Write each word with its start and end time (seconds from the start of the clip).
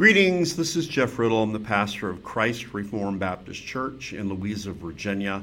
Greetings, 0.00 0.56
this 0.56 0.76
is 0.76 0.88
Jeff 0.88 1.18
Riddle. 1.18 1.42
I'm 1.42 1.52
the 1.52 1.60
pastor 1.60 2.08
of 2.08 2.24
Christ 2.24 2.72
Reformed 2.72 3.20
Baptist 3.20 3.62
Church 3.62 4.14
in 4.14 4.30
Louisa, 4.30 4.72
Virginia. 4.72 5.42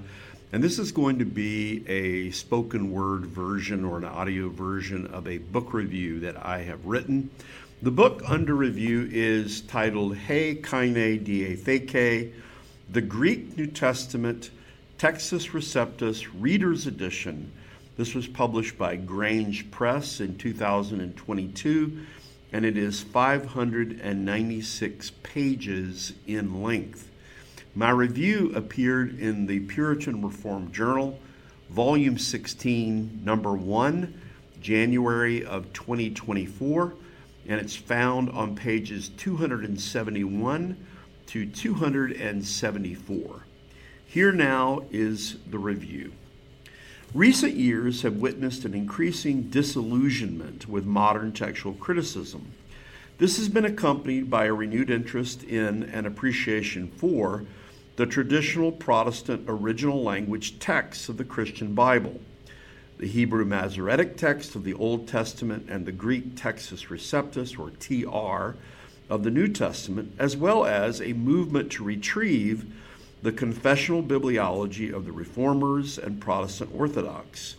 And 0.52 0.64
this 0.64 0.80
is 0.80 0.92
going 0.92 1.20
to 1.20 1.26
be 1.26 1.88
a 1.88 2.32
spoken 2.32 2.91
word 2.91 3.28
version 3.28 3.85
or 3.85 3.99
an 3.99 4.05
audio 4.05 4.49
version 4.49 5.05
of 5.13 5.28
a 5.28 5.38
book 5.38 5.75
review 5.75 6.20
that 6.21 6.43
I 6.43 6.63
have 6.63 6.83
written. 6.88 7.29
The 7.83 7.91
book 7.91 8.23
under 8.25 8.55
review 8.55 9.07
is 9.12 9.62
titled 9.62 10.17
He 10.17 10.56
Kaine 10.56 11.24
Diatheke, 11.24 12.33
the 12.89 13.01
Greek 13.01 13.55
New 13.55 13.67
Testament 13.67 14.49
Textus 14.97 15.51
Receptus 15.51 16.27
Reader's 16.35 16.88
Edition. 16.88 17.52
This 17.95 18.16
was 18.16 18.26
published 18.26 18.76
by 18.76 18.95
Grange 18.95 19.70
Press 19.70 20.20
in 20.20 20.35
2022 20.35 22.08
and 22.52 22.66
it 22.66 22.76
is 22.77 23.02
596 23.02 25.12
pages 25.23 26.14
in 26.26 26.64
length. 26.64 27.12
My 27.76 27.92
review 27.92 28.52
appeared 28.55 29.20
in 29.20 29.46
the 29.46 29.60
Puritan 29.62 30.24
Reformed 30.24 30.74
Journal, 30.74 31.20
Volume 31.70 32.18
16, 32.18 33.22
Number 33.24 33.54
1, 33.54 34.20
January 34.62 35.46
of 35.46 35.72
2024, 35.74 36.94
and 37.48 37.60
it's 37.60 37.76
found 37.76 38.30
on 38.30 38.55
pages 38.55 39.10
271 39.10 40.77
to 41.27 41.46
274. 41.46 43.41
Here 44.05 44.32
now 44.32 44.86
is 44.90 45.36
the 45.50 45.60
review. 45.60 46.14
Recent 47.14 47.56
years 47.56 48.02
have 48.02 48.18
witnessed 48.18 48.66
an 48.66 48.74
increasing 48.74 49.44
disillusionment 49.44 50.68
with 50.68 50.86
modern 50.86 51.32
textual 51.32 51.74
criticism. 51.74 52.52
This 53.18 53.38
has 53.38 53.48
been 53.48 53.64
accompanied 53.64 54.30
by 54.30 54.46
a 54.46 54.54
renewed 54.54 54.92
interest 54.92 55.42
in 55.44 55.84
and 55.84 56.06
appreciation 56.06 56.92
for 56.98 57.46
the 57.96 58.06
traditional 58.06 58.74
Protestant 58.74 59.46
original 59.48 60.04
language 60.04 60.60
texts 60.60 61.08
of 61.08 61.16
the 61.16 61.24
Christian 61.24 61.74
Bible, 61.74 62.20
the 62.98 63.08
Hebrew 63.08 63.46
Masoretic 63.46 64.17
text 64.17 64.55
of 64.55 64.66
the 64.66 64.73
Old 64.73 65.08
Testament 65.08 65.67
and 65.69 65.86
the 65.86 65.94
Greek 65.94 66.36
Textus 66.36 66.89
Receptus, 66.89 67.58
or 67.58 67.71
TR, 67.80 68.58
of 69.09 69.23
the 69.23 69.31
New 69.31 69.47
Testament, 69.47 70.14
as 70.19 70.36
well 70.36 70.66
as 70.66 71.02
a 71.02 71.14
movement 71.14 71.71
to 71.71 71.86
retrieve 71.86 72.66
the 73.21 73.31
confessional 73.31 74.03
bibliology 74.03 74.93
of 74.93 75.05
the 75.05 75.11
Reformers 75.11 75.97
and 75.97 76.21
Protestant 76.21 76.69
Orthodox. 76.73 77.55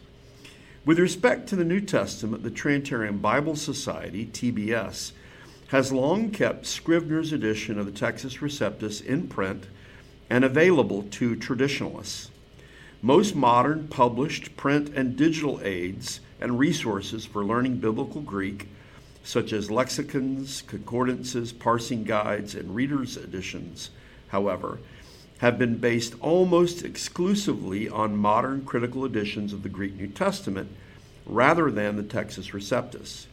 With 0.85 0.99
respect 0.99 1.49
to 1.49 1.57
the 1.57 1.65
New 1.65 1.81
Testament, 1.81 2.45
the 2.45 2.51
Trinitarian 2.51 3.19
Bible 3.19 3.57
Society, 3.57 4.27
TBS, 4.27 5.13
has 5.69 5.93
long 5.93 6.31
kept 6.31 6.65
Scrivener's 6.65 7.33
edition 7.33 7.79
of 7.79 7.87
the 7.87 7.93
Textus 7.93 8.39
Receptus 8.39 9.05
in 9.05 9.29
print 9.29 9.65
and 10.31 10.45
available 10.45 11.03
to 11.11 11.37
traditionalists. 11.37 12.31
Most 13.03 13.35
modern 13.35 13.89
published 13.89 14.57
print 14.57 14.91
and 14.95 15.17
digital 15.17 15.61
aids 15.63 16.21
and 16.41 16.59
resources 16.59 17.27
for 17.27 17.45
learning 17.45 17.79
biblical 17.79 18.21
Greek, 18.21 18.69
such 19.25 19.53
as 19.53 19.71
lexicons, 19.71 20.63
concordances, 20.63 21.53
parsing 21.53 22.05
guides, 22.05 22.55
and 22.55 22.75
reader's 22.75 23.17
editions, 23.17 23.91
however, 24.29 24.79
have 25.39 25.59
been 25.59 25.77
based 25.77 26.15
almost 26.21 26.85
exclusively 26.85 27.89
on 27.89 28.17
modern 28.17 28.65
critical 28.65 29.05
editions 29.05 29.53
of 29.53 29.63
the 29.63 29.69
Greek 29.69 29.95
New 29.95 30.09
Testament 30.09 30.71
rather 31.27 31.71
than 31.71 31.97
the 31.97 32.03
Textus 32.03 32.53
Receptus. 32.53 33.27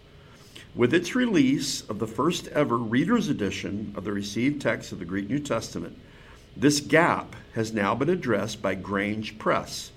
With 0.75 0.93
its 0.93 1.15
release 1.15 1.81
of 1.81 1.99
the 1.99 2.07
first 2.07 2.47
ever 2.49 2.77
reader's 2.77 3.29
edition 3.29 3.93
of 3.95 4.03
the 4.03 4.11
received 4.11 4.61
text 4.61 4.91
of 4.91 4.99
the 4.99 5.05
Greek 5.05 5.29
New 5.29 5.39
Testament, 5.39 5.97
this 6.55 6.79
gap 6.79 7.35
has 7.53 7.73
now 7.73 7.95
been 7.95 8.09
addressed 8.09 8.61
by 8.61 8.75
Grange 8.75 9.37
Press, 9.39 9.91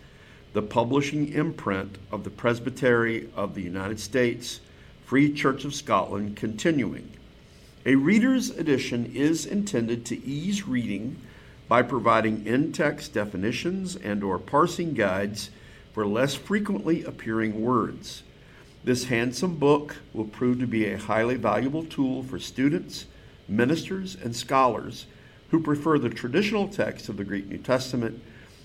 the 0.54 0.62
publishing 0.62 1.32
imprint 1.32 1.98
of 2.10 2.24
the 2.24 2.30
Presbytery 2.30 3.28
of 3.36 3.54
the 3.54 3.62
United 3.62 4.00
States, 4.00 4.60
Free 5.04 5.32
Church 5.32 5.64
of 5.64 5.74
Scotland, 5.74 6.36
continuing. 6.36 7.10
A 7.84 7.97
reader's 7.97 8.50
edition 8.50 9.12
is 9.14 9.47
intended 9.47 10.04
to 10.06 10.24
ease 10.24 10.66
reading 10.66 11.16
by 11.68 11.82
providing 11.82 12.46
in-text 12.46 13.12
definitions 13.12 13.94
and 13.94 14.24
or 14.24 14.38
parsing 14.38 14.94
guides 14.94 15.50
for 15.92 16.06
less 16.06 16.34
frequently 16.34 17.04
appearing 17.04 17.62
words. 17.62 18.22
This 18.84 19.04
handsome 19.04 19.56
book 19.56 19.96
will 20.14 20.24
prove 20.24 20.60
to 20.60 20.66
be 20.66 20.86
a 20.86 20.98
highly 20.98 21.34
valuable 21.36 21.84
tool 21.84 22.22
for 22.22 22.38
students, 22.38 23.06
ministers, 23.46 24.16
and 24.16 24.34
scholars 24.34 25.06
who 25.50 25.60
prefer 25.60 25.98
the 25.98 26.08
traditional 26.08 26.68
text 26.68 27.08
of 27.08 27.16
the 27.16 27.24
Greek 27.24 27.48
New 27.48 27.58
Testament 27.58 28.22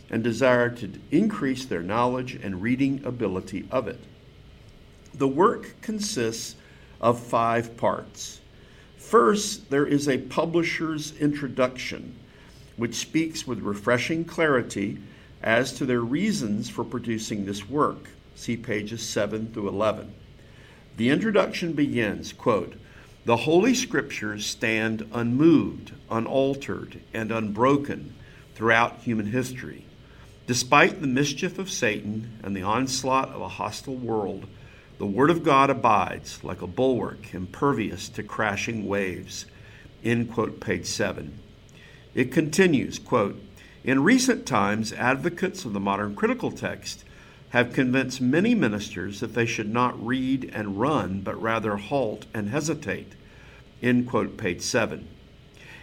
and 0.09 0.23
desire 0.23 0.69
to 0.69 0.91
increase 1.11 1.65
their 1.65 1.81
knowledge 1.81 2.35
and 2.35 2.61
reading 2.61 3.01
ability 3.03 3.67
of 3.71 3.87
it. 3.87 3.99
The 5.13 5.27
work 5.27 5.81
consists 5.81 6.55
of 7.01 7.19
five 7.19 7.75
parts. 7.77 8.39
First, 8.97 9.69
there 9.69 9.85
is 9.85 10.07
a 10.07 10.17
publisher's 10.17 11.17
introduction 11.19 12.15
which 12.78 12.95
speaks 12.95 13.45
with 13.45 13.59
refreshing 13.59 14.25
clarity 14.25 14.97
as 15.41 15.73
to 15.73 15.85
their 15.85 16.01
reasons 16.01 16.69
for 16.69 16.84
producing 16.84 17.45
this 17.45 17.69
work. 17.69 18.09
See 18.35 18.57
pages 18.57 19.07
7 19.07 19.51
through 19.53 19.69
11. 19.69 20.13
The 20.97 21.09
introduction 21.09 21.73
begins, 21.73 22.33
quote, 22.33 22.75
the 23.25 23.38
Holy 23.38 23.73
Scriptures 23.73 24.45
stand 24.45 25.07
unmoved, 25.13 25.94
unaltered, 26.09 27.00
and 27.13 27.31
unbroken 27.31 28.13
throughout 28.53 29.00
human 29.00 29.28
history. 29.28 29.85
Despite 30.45 31.00
the 31.00 31.07
mischief 31.07 31.57
of 31.57 31.69
Satan 31.72 32.39
and 32.44 32.53
the 32.53 32.63
onslaught 32.63 33.29
of 33.29 33.41
a 33.41 33.47
hostile 33.47 33.95
world, 33.95 34.45
the 34.97 35.06
Word 35.06 35.29
of 35.29 35.44
God 35.44 35.69
abides 35.69 36.44
like 36.44 36.62
a 36.62 36.67
bulwark 36.67 37.33
impervious 37.33 38.09
to 38.09 38.23
crashing 38.23 38.88
waves. 38.88 39.45
End 40.03 40.31
quote, 40.31 40.59
page 40.59 40.85
7. 40.85 41.39
It 42.16 42.31
continues, 42.31 43.00
quote, 43.00 43.41
In 43.84 44.03
recent 44.03 44.46
times, 44.46 44.94
advocates 44.94 45.66
of 45.66 45.74
the 45.74 45.79
modern 45.79 46.16
critical 46.16 46.51
text 46.51 47.03
have 47.50 47.74
convinced 47.74 48.22
many 48.22 48.56
ministers 48.56 49.19
that 49.19 49.34
they 49.34 49.46
should 49.46 49.72
not 49.72 50.03
read 50.03 50.50
and 50.53 50.79
run, 50.79 51.22
but 51.22 51.41
rather 51.41 51.78
halt 51.78 52.25
and 52.34 52.50
hesitate. 52.50 53.13
End 53.81 54.07
quote, 54.07 54.38
page 54.38 54.62
7. 54.62 55.07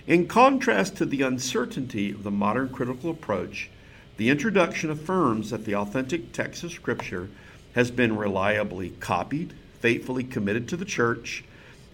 In 0.06 0.26
contrast 0.26 0.96
to 0.96 1.04
the 1.04 1.22
uncertainty 1.22 2.10
of 2.10 2.22
the 2.22 2.30
modern 2.30 2.68
critical 2.70 3.10
approach, 3.10 3.70
the 4.16 4.30
introduction 4.30 4.90
affirms 4.90 5.50
that 5.50 5.64
the 5.64 5.74
authentic 5.74 6.32
text 6.32 6.64
of 6.64 6.72
Scripture 6.72 7.28
has 7.74 7.90
been 7.90 8.16
reliably 8.16 8.90
copied, 9.00 9.52
faithfully 9.78 10.24
committed 10.24 10.68
to 10.68 10.76
the 10.76 10.84
church, 10.84 11.44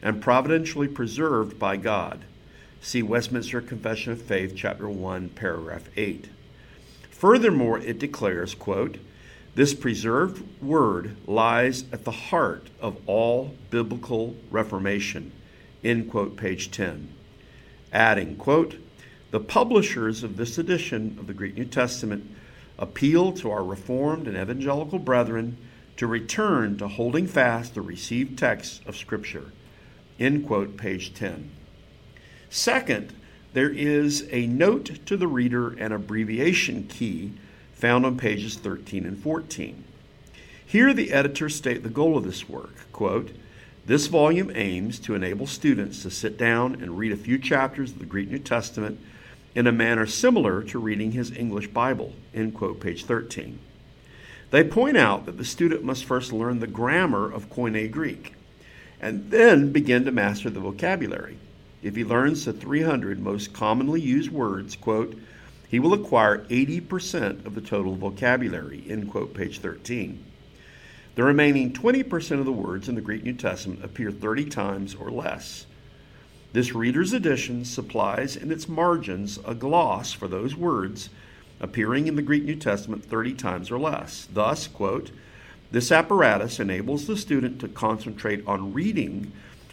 and 0.02 0.22
providentially 0.22 0.88
preserved 0.88 1.58
by 1.58 1.76
God. 1.76 2.24
See 2.86 3.02
Westminster 3.02 3.60
Confession 3.60 4.12
of 4.12 4.22
Faith, 4.22 4.52
chapter 4.54 4.88
1, 4.88 5.30
paragraph 5.30 5.88
8. 5.96 6.28
Furthermore, 7.10 7.80
it 7.80 7.98
declares, 7.98 8.54
quote, 8.54 8.98
this 9.56 9.74
preserved 9.74 10.62
word 10.62 11.16
lies 11.26 11.82
at 11.92 12.04
the 12.04 12.12
heart 12.12 12.68
of 12.80 12.96
all 13.08 13.56
biblical 13.70 14.36
reformation, 14.52 15.32
end 15.82 16.12
quote, 16.12 16.36
page 16.36 16.70
10. 16.70 17.12
Adding, 17.92 18.36
quote, 18.36 18.76
the 19.32 19.40
publishers 19.40 20.22
of 20.22 20.36
this 20.36 20.56
edition 20.56 21.16
of 21.18 21.26
the 21.26 21.34
Greek 21.34 21.56
New 21.56 21.64
Testament 21.64 22.30
appeal 22.78 23.32
to 23.32 23.50
our 23.50 23.64
Reformed 23.64 24.28
and 24.28 24.36
Evangelical 24.36 25.00
brethren 25.00 25.56
to 25.96 26.06
return 26.06 26.78
to 26.78 26.86
holding 26.86 27.26
fast 27.26 27.74
the 27.74 27.82
received 27.82 28.38
texts 28.38 28.80
of 28.86 28.96
Scripture, 28.96 29.50
end 30.20 30.46
quote, 30.46 30.76
page 30.76 31.12
10. 31.14 31.50
Second, 32.50 33.12
there 33.52 33.70
is 33.70 34.28
a 34.30 34.46
note 34.46 35.06
to 35.06 35.16
the 35.16 35.26
reader 35.26 35.70
and 35.78 35.92
abbreviation 35.92 36.86
key 36.88 37.32
found 37.72 38.04
on 38.04 38.16
pages 38.16 38.56
13 38.56 39.04
and 39.04 39.18
14. 39.18 39.84
Here, 40.64 40.92
the 40.92 41.12
editors 41.12 41.54
state 41.54 41.82
the 41.82 41.88
goal 41.88 42.16
of 42.16 42.24
this 42.24 42.48
work. 42.48 42.74
Quote, 42.92 43.30
this 43.86 44.08
volume 44.08 44.50
aims 44.54 44.98
to 45.00 45.14
enable 45.14 45.46
students 45.46 46.02
to 46.02 46.10
sit 46.10 46.36
down 46.36 46.74
and 46.74 46.98
read 46.98 47.12
a 47.12 47.16
few 47.16 47.38
chapters 47.38 47.92
of 47.92 48.00
the 48.00 48.04
Greek 48.04 48.28
New 48.28 48.40
Testament 48.40 48.98
in 49.54 49.68
a 49.68 49.72
manner 49.72 50.06
similar 50.06 50.62
to 50.64 50.80
reading 50.80 51.12
his 51.12 51.30
English 51.30 51.68
Bible. 51.68 52.12
End 52.34 52.52
quote, 52.52 52.80
page 52.80 53.04
13. 53.04 53.60
They 54.50 54.64
point 54.64 54.96
out 54.96 55.24
that 55.26 55.38
the 55.38 55.44
student 55.44 55.84
must 55.84 56.04
first 56.04 56.32
learn 56.32 56.58
the 56.58 56.66
grammar 56.66 57.30
of 57.30 57.48
Koine 57.48 57.90
Greek 57.90 58.34
and 59.00 59.30
then 59.30 59.70
begin 59.72 60.04
to 60.04 60.12
master 60.12 60.50
the 60.50 60.60
vocabulary. 60.60 61.38
If 61.86 61.94
he 61.94 62.02
learns 62.02 62.44
the 62.44 62.52
300 62.52 63.20
most 63.20 63.52
commonly 63.52 64.00
used 64.00 64.32
words, 64.32 64.74
quote, 64.74 65.16
he 65.68 65.78
will 65.78 65.94
acquire 65.94 66.38
80% 66.46 67.46
of 67.46 67.54
the 67.54 67.60
total 67.60 67.94
vocabulary, 67.94 68.82
end 68.88 69.08
quote, 69.08 69.34
page 69.34 69.60
13. 69.60 70.24
The 71.14 71.22
remaining 71.22 71.72
20% 71.72 72.40
of 72.40 72.44
the 72.44 72.50
words 72.50 72.88
in 72.88 72.96
the 72.96 73.00
Greek 73.00 73.22
New 73.22 73.34
Testament 73.34 73.84
appear 73.84 74.10
30 74.10 74.46
times 74.46 74.96
or 74.96 75.12
less. 75.12 75.66
This 76.52 76.74
reader's 76.74 77.12
edition 77.12 77.64
supplies 77.64 78.34
in 78.34 78.50
its 78.50 78.68
margins 78.68 79.38
a 79.46 79.54
gloss 79.54 80.12
for 80.12 80.26
those 80.26 80.56
words 80.56 81.08
appearing 81.60 82.08
in 82.08 82.16
the 82.16 82.22
Greek 82.22 82.42
New 82.42 82.56
Testament 82.56 83.04
30 83.04 83.34
times 83.34 83.70
or 83.70 83.78
less. 83.78 84.26
Thus, 84.32 84.66
quote, 84.66 85.12
this 85.70 85.92
apparatus 85.92 86.58
enables 86.58 87.06
the 87.06 87.16
student 87.16 87.60
to 87.60 87.68
concentrate 87.68 88.44
on 88.44 88.72
reading 88.72 89.30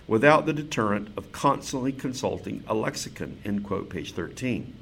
without 0.08 0.46
the 0.46 0.54
deterrent 0.54 1.10
of 1.18 1.32
constantly 1.32 1.92
consulting 1.92 2.64
a 2.68 2.74
lexicon, 2.74 3.38
end 3.46 3.64
quote, 3.64 3.90
page 3.90 4.14
13. 4.14 4.74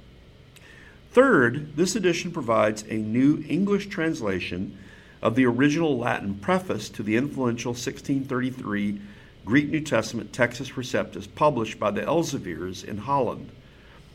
Third, 1.11 1.75
this 1.75 1.95
edition 1.95 2.31
provides 2.31 2.83
a 2.87 2.95
new 2.95 3.43
English 3.47 3.87
translation 3.87 4.77
of 5.21 5.35
the 5.35 5.45
original 5.45 5.97
Latin 5.97 6.35
preface 6.35 6.89
to 6.89 7.03
the 7.03 7.15
influential 7.15 7.71
1633 7.71 8.99
Greek 9.45 9.69
New 9.69 9.81
Testament 9.81 10.31
Textus 10.31 10.73
Receptus 10.73 11.27
published 11.33 11.79
by 11.79 11.91
the 11.91 12.01
Elzevirs 12.01 12.83
in 12.83 12.99
Holland. 12.99 13.51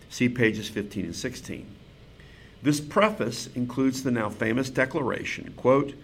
See 0.08 0.28
pages 0.28 0.68
15 0.68 1.06
and 1.06 1.16
16. 1.16 1.66
This 2.62 2.80
preface 2.80 3.48
includes 3.54 4.02
the 4.02 4.10
now 4.10 4.28
famous 4.28 4.70
declaration, 4.70 5.52
quote, 5.56 5.94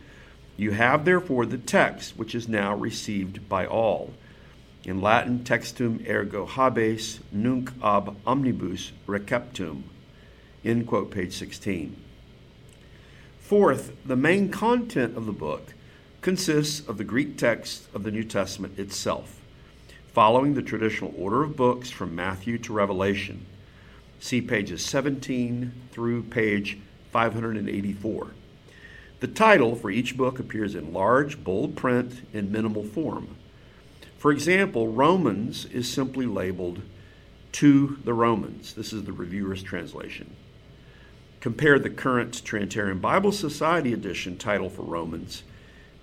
You 0.57 0.73
have 0.73 1.05
therefore 1.05 1.47
the 1.47 1.59
text 1.59 2.17
which 2.17 2.35
is 2.35 2.49
now 2.49 2.75
received 2.77 3.49
by 3.49 3.67
all. 3.67 4.13
In 4.85 5.01
Latin, 5.01 5.41
textum 5.41 6.09
ergo 6.09 6.45
habes 6.45 7.21
nunc 7.31 7.71
ab 7.83 8.17
omnibus 8.27 8.91
receptum. 9.07 9.83
End 10.65 10.89
quote, 10.89 11.11
page 11.11 11.35
16. 11.35 11.97
Fourth, 13.39 13.93
the 14.05 14.17
main 14.17 14.49
content 14.49 15.17
of 15.17 15.27
the 15.27 15.33
book 15.33 15.75
consists 16.21 16.87
of 16.89 16.99
the 16.99 17.05
Greek 17.05 17.37
text 17.37 17.87
of 17.95 18.03
the 18.03 18.11
New 18.11 18.25
Testament 18.25 18.77
itself, 18.77 19.41
following 20.13 20.55
the 20.55 20.63
traditional 20.63 21.15
order 21.17 21.45
of 21.45 21.57
books 21.57 21.91
from 21.91 22.17
Matthew 22.17 22.59
to 22.59 22.73
Revelation. 22.73 23.47
See 24.19 24.41
pages 24.41 24.85
17 24.85 25.73
through 25.93 26.25
page 26.25 26.79
584. 27.13 28.29
The 29.21 29.29
title 29.29 29.77
for 29.77 29.91
each 29.91 30.17
book 30.17 30.41
appears 30.41 30.75
in 30.75 30.93
large, 30.93 31.45
bold 31.45 31.77
print 31.77 32.27
in 32.33 32.51
minimal 32.51 32.83
form. 32.83 33.37
For 34.23 34.31
example, 34.31 34.87
Romans 34.87 35.65
is 35.65 35.93
simply 35.93 36.27
labeled 36.27 36.83
To 37.51 37.99
the 38.05 38.15
Romans. 38.15 38.73
This 38.73 38.93
is 38.93 39.03
the 39.03 39.13
reviewer's 39.13 39.65
translation. 39.65 40.37
Compare 41.41 41.81
the 41.81 41.91
current 41.91 42.45
Trinitarian 42.45 43.01
Bible 43.01 43.33
Society 43.33 43.93
edition 43.93 44.39
title 44.39 44.71
for 44.71 44.83
Romans, 44.83 45.43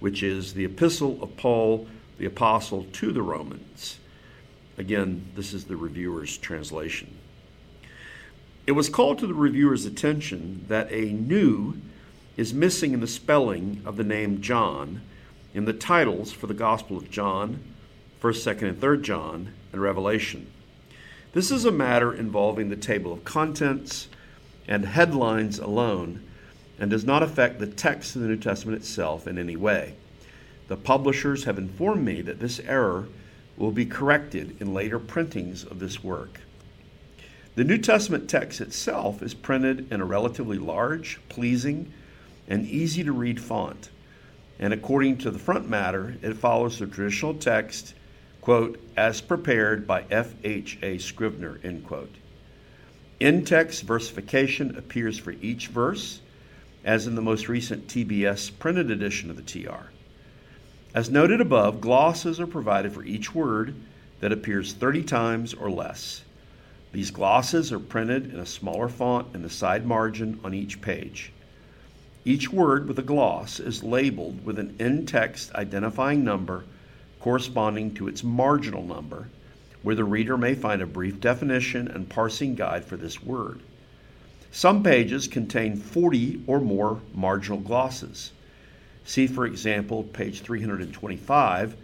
which 0.02 0.22
is 0.22 0.54
the 0.54 0.66
Epistle 0.66 1.18
of 1.24 1.38
Paul 1.38 1.88
the 2.18 2.26
Apostle 2.26 2.88
to 2.92 3.14
the 3.14 3.22
Romans. 3.22 4.00
Again, 4.78 5.28
this 5.36 5.54
is 5.54 5.64
the 5.64 5.78
reviewer's 5.78 6.38
translation. 6.38 7.16
It 8.68 8.74
was 8.74 8.90
called 8.90 9.20
to 9.20 9.28
the 9.28 9.34
reviewer's 9.34 9.86
attention 9.86 10.66
that 10.68 10.92
a 10.92 11.14
nu 11.14 11.78
is 12.36 12.54
missing 12.54 12.92
in 12.92 13.00
the 13.00 13.08
spelling 13.08 13.82
of 13.86 13.96
the 13.96 14.04
name 14.04 14.42
John 14.42 15.04
in 15.54 15.64
the 15.64 15.72
titles 15.72 16.34
for 16.34 16.48
the 16.48 16.54
Gospel 16.54 16.98
of 16.98 17.10
John, 17.10 17.64
1st, 18.22 18.56
2nd, 18.56 18.70
and 18.70 18.82
3rd 18.82 19.02
John, 19.02 19.54
and 19.72 19.82
Revelation. 19.82 20.48
This 21.34 21.52
is 21.52 21.64
a 21.64 21.72
matter 21.72 22.14
involving 22.14 22.70
the 22.70 22.76
table 22.76 23.14
of 23.14 23.24
contents 23.24 24.08
and 24.68 24.86
headlines 24.86 25.60
alone 25.60 26.24
and 26.80 26.90
does 26.90 27.06
not 27.06 27.24
affect 27.24 27.60
the 27.60 27.68
text 27.68 28.16
of 28.16 28.22
the 28.22 28.28
New 28.28 28.38
Testament 28.38 28.78
itself 28.78 29.28
in 29.28 29.38
any 29.38 29.56
way. 29.56 29.96
The 30.68 30.78
publishers 30.78 31.46
have 31.46 31.58
informed 31.58 32.04
me 32.04 32.22
that 32.22 32.40
this 32.40 32.60
error 32.60 33.08
will 33.58 33.72
be 33.72 33.86
corrected 33.86 34.56
in 34.62 34.74
later 34.74 35.00
printings 35.00 35.64
of 35.64 35.80
this 35.80 36.04
work. 36.04 36.40
The 37.56 37.64
New 37.64 37.78
Testament 37.78 38.30
text 38.30 38.62
itself 38.62 39.22
is 39.22 39.34
printed 39.34 39.92
in 39.92 40.02
a 40.02 40.06
relatively 40.06 40.58
large, 40.58 41.20
pleasing, 41.30 41.92
and 42.48 42.66
easy 42.66 43.04
to 43.04 43.12
read 43.12 43.40
font. 43.40 43.90
And 44.60 44.74
according 44.74 45.18
to 45.20 45.32
the 45.32 45.40
front 45.40 45.70
matter, 45.70 46.16
it 46.22 46.38
follows 46.38 46.80
the 46.80 46.88
traditional 46.88 47.34
text, 47.34 47.94
quote, 48.50 48.80
as 48.98 49.22
prepared 49.22 49.86
by 49.86 50.04
F.H.A. 50.10 50.98
Scrivener, 50.98 51.60
end 51.64 51.86
quote. 51.86 52.16
In 53.20 53.46
text 53.46 53.84
versification 53.84 54.76
appears 54.76 55.20
for 55.20 55.34
each 55.34 55.68
verse, 55.68 56.20
as 56.84 57.06
in 57.06 57.14
the 57.14 57.22
most 57.22 57.48
recent 57.48 57.88
TBS 57.88 58.50
printed 58.58 58.90
edition 58.90 59.30
of 59.30 59.36
the 59.36 59.44
TR. 59.44 59.92
As 60.96 61.12
noted 61.12 61.42
above, 61.42 61.80
glosses 61.80 62.40
are 62.40 62.48
provided 62.48 62.92
for 62.92 63.04
each 63.04 63.36
word 63.36 63.76
that 64.20 64.32
appears 64.32 64.74
30 64.74 65.04
times 65.04 65.54
or 65.54 65.70
less. 65.70 66.24
These 66.92 67.12
glosses 67.12 67.72
are 67.72 67.78
printed 67.78 68.34
in 68.34 68.40
a 68.40 68.48
smaller 68.48 68.90
font 68.90 69.28
in 69.36 69.44
the 69.44 69.52
side 69.52 69.86
margin 69.86 70.40
on 70.44 70.56
each 70.56 70.82
page. 70.82 71.32
Each 72.26 72.52
word 72.52 72.88
with 72.88 72.98
a 72.98 73.04
gloss 73.04 73.60
is 73.60 73.84
labeled 73.84 74.44
with 74.44 74.58
an 74.58 74.76
in 74.80 75.06
text 75.06 75.54
identifying 75.54 76.24
number 76.24 76.64
corresponding 77.20 77.94
to 77.94 78.08
its 78.08 78.24
marginal 78.24 78.84
number, 78.84 79.30
where 79.82 79.96
the 79.96 80.04
reader 80.04 80.38
may 80.38 80.56
find 80.56 80.82
a 80.82 80.88
brief 80.88 81.20
definition 81.20 81.88
and 81.88 82.10
parsing 82.10 82.56
guide 82.56 82.86
for 82.86 82.98
this 82.98 83.24
word. 83.24 83.60
Some 84.52 84.84
pages 84.84 85.28
contain 85.28 85.76
40 85.76 86.44
or 86.48 86.60
more 86.60 87.02
marginal 87.14 87.60
glosses. 87.60 88.32
See, 89.06 89.28
for 89.28 89.46
example, 89.46 90.04
page 90.04 90.42
325 90.42 91.76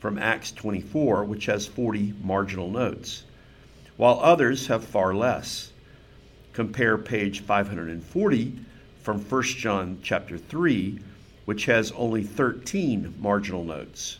from 0.00 0.18
Acts 0.18 0.52
24, 0.52 1.24
which 1.24 1.46
has 1.46 1.66
40 1.66 2.14
marginal 2.22 2.70
notes 2.70 3.24
while 3.98 4.20
others 4.22 4.68
have 4.68 4.84
far 4.84 5.12
less. 5.12 5.72
Compare 6.54 6.96
page 6.98 7.40
540 7.40 8.58
from 9.02 9.20
1 9.20 9.42
John 9.42 9.98
chapter 10.02 10.38
3, 10.38 11.00
which 11.44 11.66
has 11.66 11.92
only 11.92 12.22
13 12.22 13.14
marginal 13.18 13.64
notes. 13.64 14.18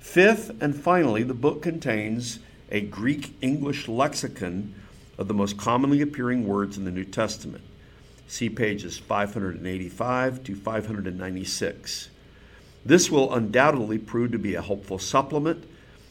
Fifth 0.00 0.50
and 0.60 0.74
finally, 0.74 1.22
the 1.22 1.34
book 1.34 1.62
contains 1.62 2.38
a 2.70 2.80
Greek 2.80 3.34
English 3.40 3.88
lexicon 3.88 4.74
of 5.16 5.28
the 5.28 5.34
most 5.34 5.56
commonly 5.56 6.00
appearing 6.00 6.46
words 6.46 6.76
in 6.76 6.84
the 6.84 6.90
New 6.90 7.04
Testament. 7.04 7.64
See 8.26 8.50
pages 8.50 8.98
585 8.98 10.44
to 10.44 10.54
596. 10.54 12.10
This 12.84 13.10
will 13.10 13.34
undoubtedly 13.34 13.98
prove 13.98 14.32
to 14.32 14.38
be 14.38 14.54
a 14.54 14.62
helpful 14.62 14.98
supplement 14.98 15.64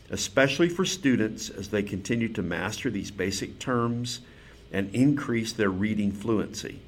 especially 0.09 0.69
for 0.69 0.85
students 0.85 1.49
as 1.49 1.69
they 1.69 1.83
continue 1.83 2.29
to 2.29 2.41
master 2.41 2.89
these 2.89 3.11
basic 3.11 3.59
terms 3.59 4.21
and 4.71 4.93
increase 4.93 5.53
their 5.53 5.69
reading 5.69 6.11
fluency. 6.11 6.79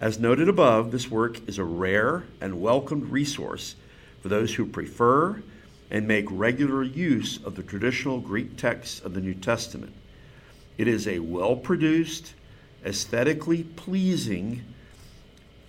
As 0.00 0.18
noted 0.18 0.48
above, 0.48 0.90
this 0.90 1.10
work 1.10 1.46
is 1.48 1.58
a 1.58 1.64
rare 1.64 2.24
and 2.40 2.60
welcomed 2.60 3.10
resource 3.10 3.74
for 4.22 4.28
those 4.28 4.54
who 4.54 4.66
prefer 4.66 5.42
and 5.94 6.08
make 6.08 6.26
regular 6.28 6.82
use 6.82 7.38
of 7.44 7.54
the 7.54 7.62
traditional 7.62 8.18
Greek 8.18 8.56
texts 8.56 8.98
of 8.98 9.14
the 9.14 9.20
New 9.20 9.32
Testament. 9.32 9.92
It 10.76 10.88
is 10.88 11.06
a 11.06 11.20
well 11.20 11.54
produced, 11.54 12.34
aesthetically 12.84 13.62
pleasing 13.62 14.64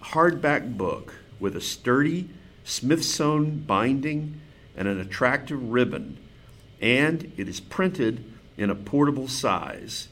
hardback 0.02 0.78
book 0.78 1.14
with 1.40 1.56
a 1.56 1.62
sturdy 1.62 2.28
Smyth-sewn 2.64 3.66
binding 3.68 4.42
and 4.76 4.88
an 4.88 5.00
attractive 5.00 5.62
ribbon 5.62 6.18
and 6.82 7.32
it 7.38 7.48
is 7.48 7.60
printed 7.60 8.24
in 8.58 8.72
a 8.72 8.76
portable 8.76 9.28
size 9.28 10.08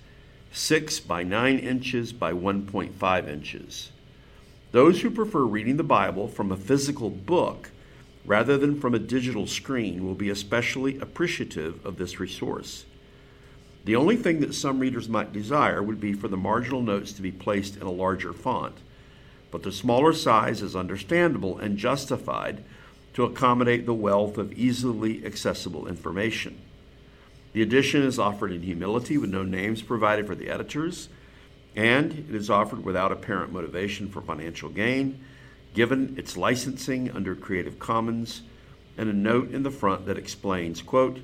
6 0.52 1.00
by 1.00 1.24
9 1.24 1.58
inches 1.58 2.14
by 2.14 2.32
1.5 2.32 3.28
inches. 3.28 3.92
Those 4.72 5.02
who 5.02 5.10
prefer 5.10 5.44
reading 5.44 5.78
the 5.78 5.84
Bible 5.84 6.28
from 6.28 6.52
a 6.52 6.58
physical 6.58 7.10
book 7.10 7.72
rather 8.26 8.58
than 8.58 8.80
from 8.80 8.96
a 8.96 9.00
digital 9.00 9.48
screen 9.48 10.06
will 10.06 10.16
be 10.16 10.30
especially 10.30 10.98
appreciative 11.00 11.86
of 11.86 11.98
this 11.98 12.20
resource. 12.20 12.86
The 13.86 13.96
only 13.96 14.16
thing 14.16 14.40
that 14.40 14.54
some 14.54 14.80
readers 14.80 15.10
might 15.10 15.34
desire 15.34 15.84
would 15.84 16.00
be 16.00 16.14
for 16.14 16.30
the 16.30 16.38
marginal 16.38 16.82
notes 16.82 17.12
to 17.14 17.22
be 17.22 17.32
placed 17.32 17.76
in 17.76 17.84
a 17.84 17.92
larger 17.92 18.32
font, 18.32 18.76
but 19.52 19.64
the 19.64 19.72
smaller 19.72 20.14
size 20.14 20.62
is 20.62 20.76
understandable 20.76 21.58
and 21.58 21.78
justified 21.78 22.64
to 23.14 23.26
accommodate 23.26 23.86
the 23.86 23.94
wealth 23.94 24.38
of 24.38 24.54
easily 24.54 25.26
accessible 25.26 25.88
information. 25.88 26.60
The 27.52 27.62
edition 27.62 28.02
is 28.02 28.18
offered 28.18 28.52
in 28.52 28.64
humility 28.64 29.18
with 29.18 29.30
no 29.30 29.44
names 29.44 29.84
provided 29.84 30.26
for 30.26 30.34
the 30.34 30.50
editors, 30.50 31.10
and 31.76 32.26
it 32.30 32.36
is 32.36 32.50
offered 32.50 32.84
without 32.84 33.12
apparent 33.12 33.52
motivation 33.52 34.08
for 34.08 34.22
financial 34.22 34.70
gain, 34.70 35.24
given 35.74 36.16
its 36.18 36.38
licensing 36.38 37.12
under 37.12 37.36
Creative 37.36 37.80
Commons 37.80 38.44
and 38.98 39.10
a 39.10 39.14
note 39.14 39.52
in 39.52 39.64
the 39.64 39.72
front 39.72 40.06
that 40.06 40.18
explains, 40.18 40.82
quote, 40.82 41.20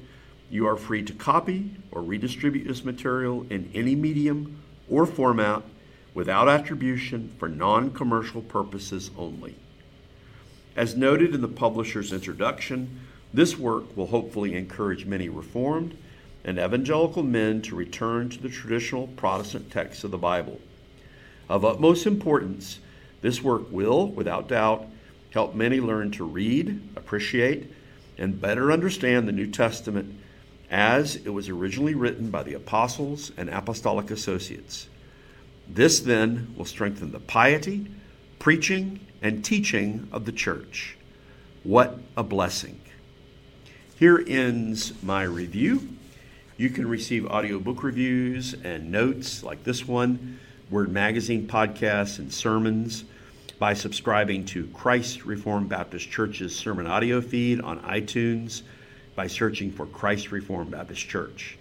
you 0.50 0.66
are 0.68 0.76
free 0.76 1.04
to 1.04 1.14
copy 1.14 1.72
or 1.92 2.02
redistribute 2.02 2.68
this 2.68 2.84
material 2.84 3.46
in 3.50 3.70
any 3.76 3.96
medium 3.96 4.62
or 4.90 5.06
format 5.06 5.62
without 6.14 6.50
attribution 6.50 7.34
for 7.38 7.48
non 7.48 7.92
commercial 7.92 8.42
purposes 8.42 9.12
only. 9.16 9.56
As 10.76 10.96
noted 10.96 11.36
in 11.36 11.42
the 11.42 11.48
publisher's 11.48 12.12
introduction, 12.12 13.00
this 13.34 13.58
work 13.58 13.96
will 13.96 14.08
hopefully 14.08 14.56
encourage 14.56 15.06
many 15.06 15.30
Reformed 15.30 15.96
and 16.44 16.58
evangelical 16.58 17.22
men 17.22 17.62
to 17.62 17.76
return 17.76 18.30
to 18.30 18.42
the 18.42 18.50
traditional 18.50 19.08
Protestant 19.08 19.72
texts 19.72 20.04
of 20.04 20.12
the 20.12 20.18
Bible. 20.18 20.60
Of 21.48 21.66
utmost 21.66 22.08
importance, 22.08 22.80
this 23.22 23.42
work 23.42 23.72
will, 23.72 24.08
without 24.08 24.48
doubt, 24.48 24.86
help 25.32 25.56
many 25.56 25.80
learn 25.80 26.12
to 26.12 26.24
read, 26.24 26.82
appreciate, 26.96 27.72
and 28.18 28.40
better 28.40 28.72
understand 28.72 29.28
the 29.28 29.32
New 29.32 29.48
Testament 29.48 30.16
as 30.70 31.16
it 31.16 31.30
was 31.30 31.50
originally 31.50 31.96
written 31.96 32.30
by 32.30 32.44
the 32.44 32.54
apostles 32.54 33.32
and 33.38 33.50
apostolic 33.50 34.12
associates. 34.12 34.88
This 35.68 36.00
then 36.00 36.54
will 36.58 36.66
strengthen 36.66 37.12
the 37.12 37.20
piety, 37.20 37.88
preaching, 38.40 39.00
and 39.22 39.44
teaching 39.44 40.08
of 40.12 40.26
the 40.26 40.32
church. 40.32 40.98
What 41.64 42.00
a 42.16 42.24
blessing! 42.24 42.80
Here 43.98 44.24
ends 44.28 44.94
my 45.04 45.24
review. 45.24 45.90
You 46.58 46.70
can 46.70 46.88
receive 46.88 47.26
audiobook 47.26 47.84
reviews 47.84 48.54
and 48.54 48.92
notes 48.92 49.44
like 49.44 49.64
this 49.64 49.88
one, 49.88 50.40
Word 50.70 50.92
Magazine 50.92 51.48
podcasts, 51.48 52.20
and 52.20 52.32
sermons 52.32 53.04
by 53.58 53.74
subscribing 53.74 54.46
to 54.46 54.68
Christ 54.68 55.26
Reformed 55.26 55.68
Baptist 55.68 56.12
Church's 56.12 56.56
sermon 56.56 56.86
audio 56.86 57.22
feed 57.22 57.60
on 57.60 57.80
iTunes 57.82 58.62
by 59.16 59.26
searching 59.26 59.72
for 59.72 59.88
Christ 59.88 60.32
Reformed 60.32 60.70
Baptist 60.70 61.08
Church. 61.08 61.58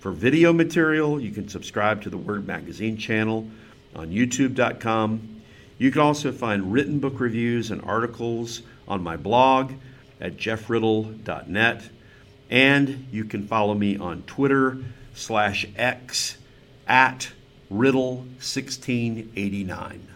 For 0.00 0.12
video 0.12 0.52
material, 0.52 1.18
you 1.18 1.30
can 1.30 1.48
subscribe 1.48 2.02
to 2.02 2.10
the 2.10 2.18
Word 2.18 2.46
Magazine 2.46 2.98
channel 2.98 3.48
on 3.96 4.10
youtube.com. 4.10 5.40
You 5.78 5.90
can 5.90 6.00
also 6.02 6.30
find 6.30 6.72
written 6.72 6.98
book 6.98 7.20
reviews 7.20 7.70
and 7.70 7.82
articles 7.82 8.60
on 8.86 9.02
my 9.02 9.16
blog 9.16 9.72
at 10.20 10.36
jeffriddle.net. 10.36 11.82
And 12.50 13.08
you 13.10 13.24
can 13.24 13.46
follow 13.48 13.72
me 13.72 13.96
on 13.96 14.24
Twitter 14.24 14.78
slash 15.14 15.66
X 15.74 16.36
at 16.86 17.32
Riddle1689. 17.72 20.11